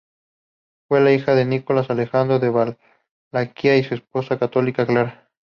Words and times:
Fue 0.87 0.99
la 0.99 1.13
hija 1.13 1.35
de 1.35 1.45
Nicolás 1.45 1.91
Alejandro 1.91 2.39
de 2.39 2.75
Valaquia 3.29 3.77
y 3.77 3.83
su 3.83 3.93
esposa 3.93 4.39
católica, 4.39 4.87
Clara. 4.87 5.29